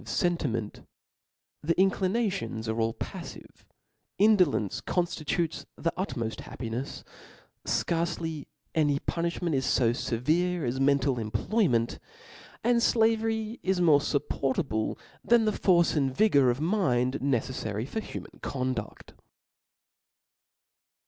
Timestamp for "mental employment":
10.79-11.99